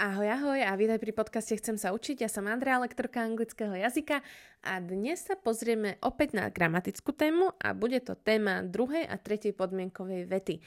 [0.00, 2.24] Ahoj, ahoj a vítaj pri podcaste Chcem sa učiť.
[2.24, 4.24] Ja som Andrea, lektorka anglického jazyka
[4.64, 9.52] a dnes sa pozrieme opäť na gramatickú tému a bude to téma druhej a tretej
[9.52, 10.64] podmienkovej vety.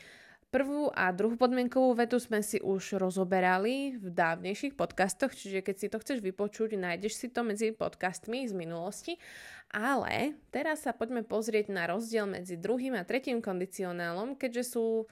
[0.54, 5.88] Prvú a druhú podmienkovú vetu sme si už rozoberali v dávnejších podcastoch, čiže keď si
[5.90, 9.18] to chceš vypočuť, nájdeš si to medzi podcastmi z minulosti.
[9.74, 15.10] Ale teraz sa poďme pozrieť na rozdiel medzi druhým a tretím kondicionálom, keďže sú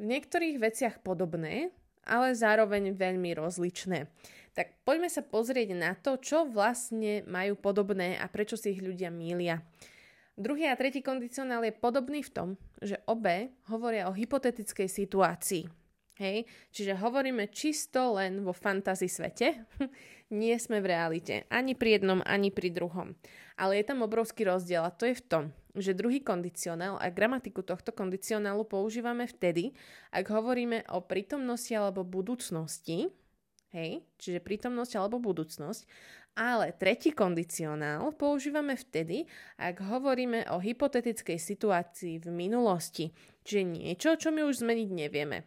[0.00, 1.68] v niektorých veciach podobné,
[2.08, 4.08] ale zároveň veľmi rozličné.
[4.56, 9.12] Tak poďme sa pozrieť na to, čo vlastne majú podobné a prečo si ich ľudia
[9.12, 9.62] mília.
[10.34, 12.48] Druhý a tretí kondicionál je podobný v tom,
[12.78, 15.66] že obe hovoria o hypotetickej situácii.
[16.18, 16.46] Hej?
[16.74, 19.66] Čiže hovoríme čisto len vo fantasy svete.
[20.34, 21.34] Nie sme v realite.
[21.50, 23.14] Ani pri jednom, ani pri druhom.
[23.58, 25.44] Ale je tam obrovský rozdiel a to je v tom,
[25.80, 29.74] že druhý kondicionál a gramatiku tohto kondicionálu používame vtedy,
[30.14, 33.10] ak hovoríme o prítomnosti alebo budúcnosti,
[33.74, 35.82] hej, čiže prítomnosť alebo budúcnosť,
[36.38, 39.26] ale tretí kondicionál používame vtedy,
[39.58, 43.10] ak hovoríme o hypotetickej situácii v minulosti,
[43.42, 45.42] čiže niečo, čo my už zmeniť nevieme.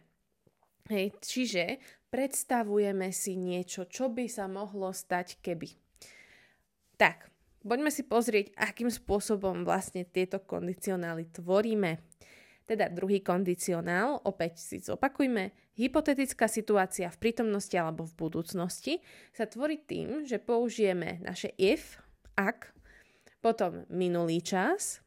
[0.92, 1.80] Hej, čiže
[2.12, 5.72] predstavujeme si niečo, čo by sa mohlo stať keby.
[7.00, 7.31] Tak,
[7.62, 11.98] poďme si pozrieť, akým spôsobom vlastne tieto kondicionály tvoríme.
[12.62, 19.02] Teda druhý kondicionál, opäť si zopakujme, hypotetická situácia v prítomnosti alebo v budúcnosti
[19.34, 21.98] sa tvorí tým, že použijeme naše if,
[22.38, 22.70] ak,
[23.42, 25.02] potom minulý čas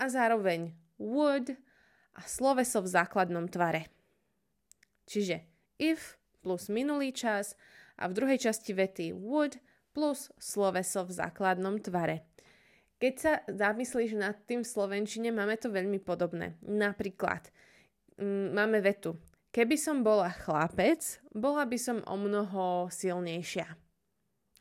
[0.00, 1.52] a zároveň would
[2.16, 3.92] a sloveso v základnom tvare.
[5.04, 5.44] Čiže
[5.76, 7.54] if plus minulý čas
[8.00, 9.60] a v druhej časti vety would
[9.92, 12.26] plus sloveso v základnom tvare.
[12.96, 16.56] Keď sa zamyslíš nad tým v Slovenčine, máme to veľmi podobné.
[16.62, 17.50] Napríklad,
[18.16, 19.18] m, máme vetu.
[19.52, 23.68] Keby som bola chlapec, bola by som o mnoho silnejšia.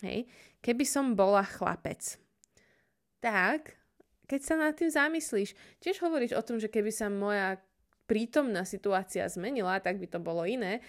[0.03, 0.27] Hej?
[0.59, 2.19] Keby som bola chlapec.
[3.21, 3.77] Tak,
[4.25, 7.61] keď sa nad tým zamyslíš, tiež hovoríš o tom, že keby sa moja
[8.09, 10.83] prítomná situácia zmenila, tak by to bolo iné.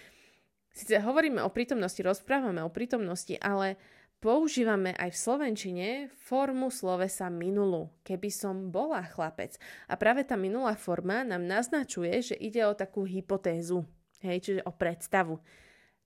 [0.73, 3.77] Sice hovoríme o prítomnosti, rozprávame o prítomnosti, ale
[4.23, 9.59] používame aj v Slovenčine formu slovesa minulú, keby som bola chlapec.
[9.91, 13.83] A práve tá minulá forma nám naznačuje, že ide o takú hypotézu,
[14.23, 15.43] hej, čiže o predstavu.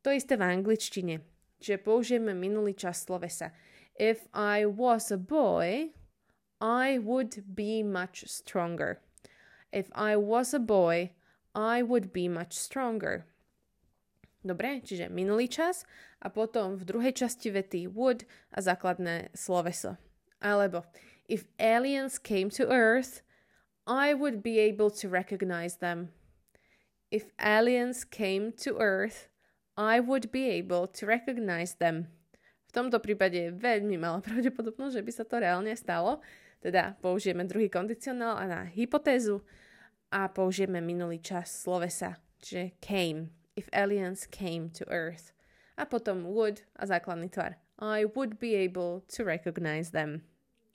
[0.01, 1.21] To isté v angličtine,
[1.61, 3.53] čiže použijeme minulý čas slovesa.
[4.01, 5.93] If I was a boy,
[6.57, 9.05] I would be much stronger.
[9.77, 11.13] If I was a boy,
[11.53, 13.29] I would be much stronger.
[14.47, 15.83] Dobre, čiže minulý čas
[16.23, 18.23] a potom v druhej časti vety would
[18.55, 19.99] a základné sloveso.
[20.39, 20.87] Alebo
[21.27, 23.27] if aliens came to Earth,
[23.91, 26.15] I would be able to recognize them.
[27.11, 29.27] If aliens came to Earth,
[29.75, 32.07] I would be able to recognize them.
[32.71, 36.23] V tomto prípade je veľmi malá pravdepodobnosť, že by sa to reálne stalo.
[36.63, 39.43] Teda použijeme druhý kondicionál a na hypotézu
[40.15, 45.33] a použijeme minulý čas slovesa, čiže came, if aliens came to earth.
[45.77, 47.57] A potom would a základný tvar.
[47.77, 50.25] I would be able to recognize them.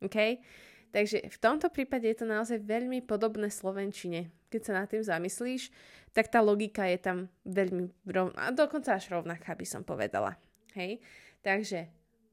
[0.02, 0.42] OK?
[0.92, 4.30] Takže v tomto prípade je to naozaj veľmi podobné slovenčine.
[4.52, 5.72] Keď sa nad tým zamyslíš,
[6.12, 10.36] tak tá logika je tam veľmi rovná, a dokonca až rovnaká by som povedala.
[10.76, 11.00] Hej?
[11.40, 11.88] Takže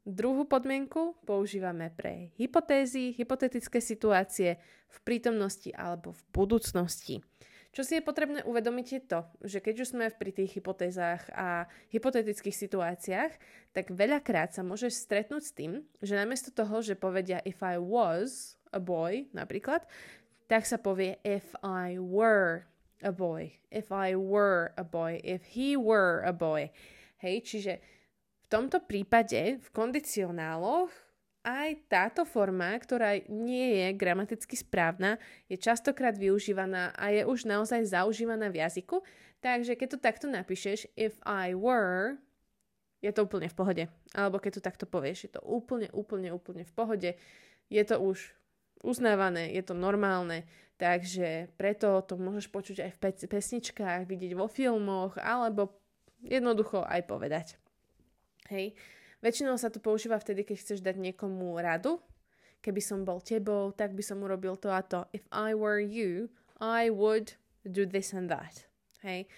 [0.09, 4.57] Druhú podmienku používame pre hypotézy, hypotetické situácie
[4.89, 7.21] v prítomnosti alebo v budúcnosti.
[7.69, 11.69] Čo si je potrebné uvedomiť je to, že keď už sme pri tých hypotézách a
[11.93, 13.33] hypotetických situáciách,
[13.77, 18.57] tak veľakrát sa môžeš stretnúť s tým, že namiesto toho, že povedia if I was
[18.73, 19.85] a boy napríklad,
[20.49, 22.65] tak sa povie if I were
[23.05, 26.73] a boy, if I were a boy, if he were a boy.
[27.21, 27.73] Hej, čiže
[28.43, 30.89] v tomto prípade v kondicionáloch
[31.47, 35.17] aj táto forma, ktorá nie je gramaticky správna,
[35.47, 39.01] je častokrát využívaná a je už naozaj zaužívaná v jazyku.
[39.39, 42.19] Takže keď to takto napíšeš, if I were,
[42.99, 43.85] je to úplne v pohode.
[44.11, 47.11] Alebo keď to takto povieš, je to úplne, úplne, úplne v pohode.
[47.71, 48.35] Je to už
[48.83, 50.47] uznávané, je to normálne,
[50.79, 53.01] takže preto to môžeš počuť aj v
[53.31, 55.79] pesničkách, vidieť vo filmoch, alebo
[56.23, 57.47] jednoducho aj povedať.
[58.51, 58.75] Hej.
[59.19, 61.99] Väčšinou sa to používa vtedy, keď chceš dať niekomu radu.
[62.63, 65.07] Keby som bol tebou, tak by som urobil to a to.
[65.11, 68.67] If I were you, I would do this and that.
[69.03, 69.31] Hej.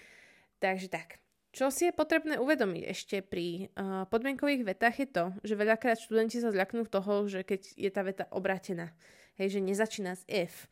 [0.61, 1.21] Takže tak.
[1.51, 6.39] Čo si je potrebné uvedomiť ešte pri uh, podmienkových vetách je to, že veľakrát študenti
[6.39, 8.95] sa zľaknú toho, že keď je tá veta obratená,
[9.35, 10.71] hej, že nezačína z if.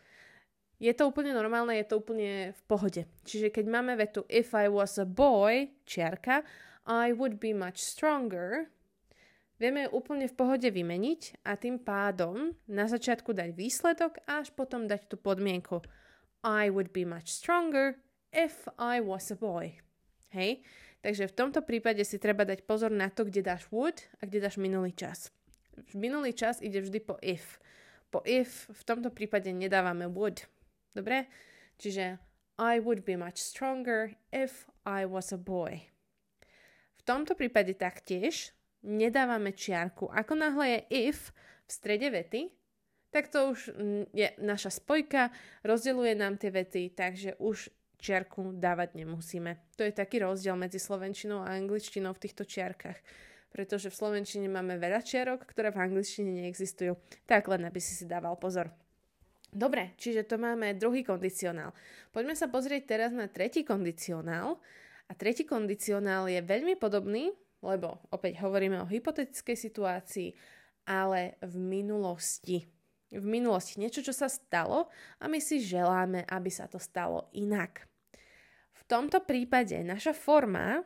[0.80, 3.04] Je to úplne normálne, je to úplne v pohode.
[3.28, 6.48] Čiže keď máme vetu if I was a boy, čiarka,
[6.88, 8.72] I would be much stronger,
[9.60, 14.56] vieme ju úplne v pohode vymeniť a tým pádom na začiatku dať výsledok a až
[14.56, 15.84] potom dať tú podmienku.
[16.42, 18.00] I would be much stronger
[18.32, 19.84] if I was a boy.
[20.32, 20.64] Hej?
[21.04, 24.44] Takže v tomto prípade si treba dať pozor na to, kde dáš would a kde
[24.44, 25.32] dáš minulý čas.
[25.92, 27.60] V minulý čas ide vždy po if.
[28.12, 30.44] Po if v tomto prípade nedávame would.
[30.92, 31.28] Dobre?
[31.80, 32.20] Čiže
[32.60, 35.88] I would be much stronger if I was a boy.
[37.00, 38.52] V tomto prípade taktiež
[38.84, 40.08] nedávame čiarku.
[40.12, 41.31] Ako náhle je if
[41.68, 42.50] v strede vety,
[43.10, 45.34] tak to už mm, je naša spojka,
[45.66, 49.60] rozdeluje nám tie vety, takže už čiarku dávať nemusíme.
[49.76, 52.98] To je taký rozdiel medzi slovenčinou a angličtinou v týchto čiarkach.
[53.50, 56.96] Pretože v slovenčine máme veľa čiarok, ktoré v angličtine neexistujú.
[57.25, 58.70] Tak len aby si si dával pozor.
[59.50, 61.74] Dobre, čiže to máme druhý kondicionál.
[62.14, 64.62] Poďme sa pozrieť teraz na tretí kondicionál.
[65.10, 70.30] A tretí kondicionál je veľmi podobný, lebo opäť hovoríme o hypotetickej situácii,
[70.88, 72.66] ale v minulosti
[73.10, 74.86] v minulosti, niečo, čo sa stalo
[75.18, 77.90] a my si želáme, aby sa to stalo inak.
[78.78, 80.86] V tomto prípade naša forma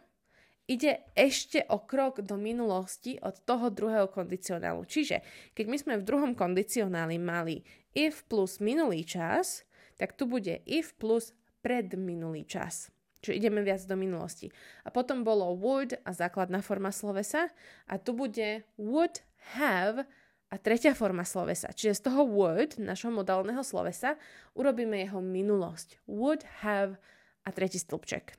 [0.63, 4.87] ide ešte o krok do minulosti od toho druhého kondicionálu.
[4.87, 5.19] Čiže
[5.51, 9.67] keď my sme v druhom kondicionáli mali if plus minulý čas,
[9.99, 12.87] tak tu bude if plus predminulý čas.
[13.23, 14.51] Čiže ideme viac do minulosti.
[14.83, 17.47] A potom bolo would a základná forma slovesa
[17.87, 19.23] a tu bude would
[19.55, 20.03] have
[20.53, 24.21] a tretia forma slovesa, čiže z toho would, našho modálneho slovesa,
[24.53, 26.05] urobíme jeho minulosť.
[26.05, 27.01] Would have
[27.41, 28.37] a tretí stĺpček.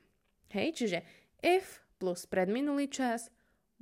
[0.55, 0.99] Hej, čiže
[1.43, 3.27] if plus predminulý čas,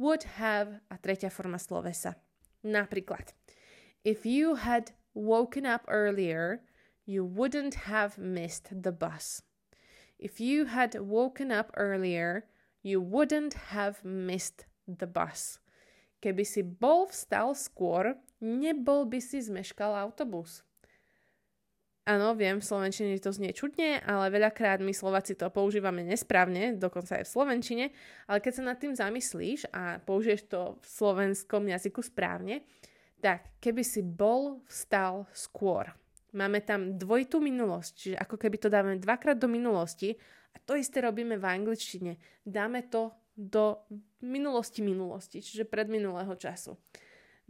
[0.01, 2.17] would have a tretia forma slovesa.
[2.65, 3.37] Napríklad,
[4.01, 6.65] if you had woken up earlier,
[7.05, 9.45] you wouldn't have missed the bus.
[10.19, 12.45] If you had woken up earlier,
[12.81, 15.59] you wouldn't have missed the bus.
[16.23, 20.63] Keby si bol vstal skôr, nebol by si zmeškal autobus.
[22.03, 27.15] Áno, viem, v Slovenčine to znie čudne, ale veľakrát my Slováci to používame nesprávne, dokonca
[27.15, 27.85] aj v Slovenčine,
[28.27, 32.67] ale keď sa nad tým zamyslíš a použiješ to v slovenskom jazyku správne,
[33.23, 35.95] tak keby si bol vstal skôr.
[36.33, 40.17] Máme tam dvojitú minulosť, čiže ako keby to dáme dvakrát do minulosti
[40.53, 42.17] a to isté robíme v angličtine.
[42.41, 43.85] Dáme to do
[44.25, 46.77] minulosti minulosti, čiže pred minulého času.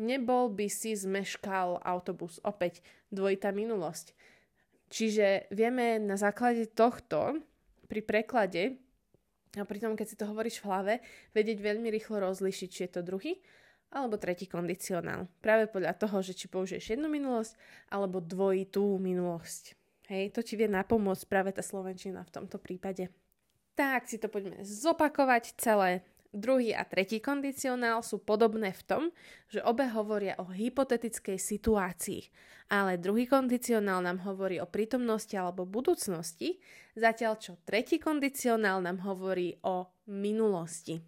[0.04, 2.44] Nebol by si zmeškal autobus.
[2.44, 4.12] Opäť dvojitá minulosť.
[4.92, 7.40] Čiže vieme na základe tohto
[7.88, 8.84] pri preklade
[9.54, 10.94] a pri tom, keď si to hovoríš v hlave,
[11.32, 13.38] vedieť veľmi rýchlo rozlišiť, či je to druhý
[13.94, 15.30] alebo tretí kondicionál.
[15.40, 17.54] Práve podľa toho, že či použiješ jednu minulosť
[17.94, 19.78] alebo dvojitú minulosť.
[20.10, 23.08] Hej, to ti vie napomôcť práve tá slovenčina v tomto prípade.
[23.78, 26.04] Tak si to poďme zopakovať celé.
[26.34, 29.04] Druhý a tretí kondicionál sú podobné v tom,
[29.54, 32.22] že obe hovoria o hypotetickej situácii,
[32.74, 36.58] ale druhý kondicionál nám hovorí o prítomnosti alebo budúcnosti,
[36.98, 41.06] zatiaľ čo tretí kondicionál nám hovorí o minulosti.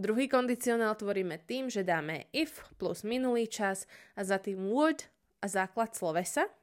[0.00, 3.84] Druhý kondicionál tvoríme tým, že dáme if plus minulý čas
[4.16, 5.04] a za tým would
[5.44, 6.48] a základ slovesa–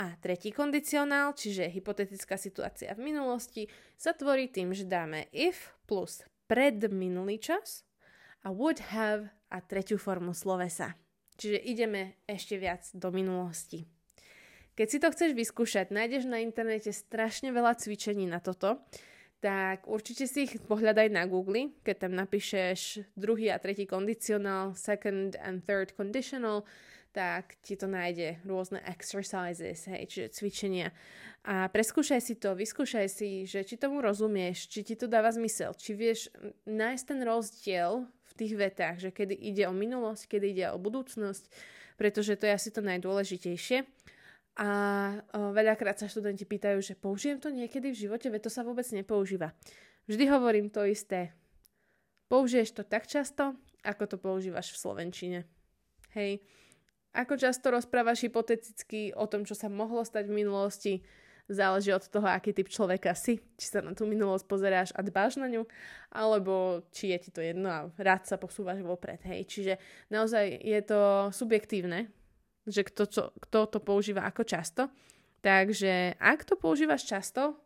[0.00, 3.68] a tretí kondicionál, čiže hypotetická situácia v minulosti,
[4.00, 7.84] sa tvorí tým, že dáme if plus predminulý čas
[8.42, 10.96] a would have a tretiu formu slovesa.
[11.36, 13.84] Čiže ideme ešte viac do minulosti.
[14.72, 18.80] Keď si to chceš vyskúšať, nájdeš na internete strašne veľa cvičení na toto,
[19.42, 25.34] tak určite si ich pohľadaj na Google, keď tam napíšeš druhý a tretí kondicionál, second
[25.42, 26.62] and third conditional,
[27.10, 30.94] tak ti to nájde rôzne exercises, hej, čiže cvičenia.
[31.42, 35.74] A preskúšaj si to, vyskúšaj si, že či tomu rozumieš, či ti to dáva zmysel,
[35.74, 36.30] či vieš
[36.70, 41.50] nájsť ten rozdiel v tých vetách, že kedy ide o minulosť, kedy ide o budúcnosť,
[41.98, 43.84] pretože to je asi to najdôležitejšie.
[44.60, 44.68] A
[45.32, 49.56] veľakrát sa študenti pýtajú, že použijem to niekedy v živote, veď to sa vôbec nepoužíva.
[50.04, 51.32] Vždy hovorím to isté.
[52.28, 55.40] Použiješ to tak často, ako to používaš v Slovenčine.
[56.12, 56.44] Hej,
[57.16, 60.94] ako často rozprávaš hypoteticky o tom, čo sa mohlo stať v minulosti,
[61.48, 63.40] záleží od toho, aký typ človeka si.
[63.56, 65.68] Či sa na tú minulosť pozeráš a dbáš na ňu,
[66.08, 69.20] alebo či je ti to jedno a rád sa posúvaš vopred.
[69.28, 69.48] Hej.
[69.48, 69.72] Čiže
[70.08, 71.00] naozaj je to
[71.32, 72.08] subjektívne,
[72.66, 74.92] že kto, čo, kto to používa ako často.
[75.42, 77.58] Takže ak to používaš často,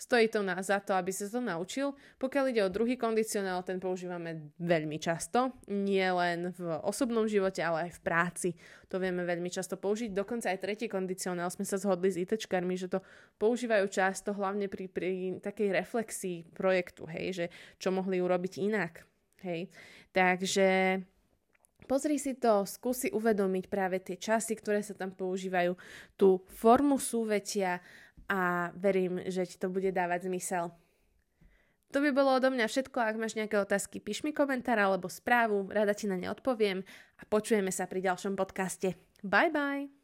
[0.00, 1.92] Stojí to na, za to, aby si to naučil.
[2.16, 7.92] Pokiaľ ide o druhý kondicionál, ten používame veľmi často, nie len v osobnom živote, ale
[7.92, 8.50] aj v práci.
[8.88, 10.16] To vieme veľmi často použiť.
[10.16, 13.04] Dokonca aj tretí kondicionál sme sa zhodli s ITčkarmi, že to
[13.36, 17.44] používajú často hlavne pri, pri takej reflexii projektu, hej, že
[17.76, 19.04] čo mohli urobiť inak.
[19.44, 19.68] Hej.
[20.16, 20.96] Takže
[21.84, 25.76] pozri si to, skúsi uvedomiť práve tie časy, ktoré sa tam používajú,
[26.18, 27.80] tú formu súvetia
[28.30, 30.70] a verím, že ti to bude dávať zmysel.
[31.90, 33.02] To by bolo odo mňa všetko.
[33.02, 36.86] Ak máš nejaké otázky, píš mi komentár alebo správu, rada ti na ne odpoviem
[37.18, 38.94] a počujeme sa pri ďalšom podcaste.
[39.26, 39.99] Bye bye!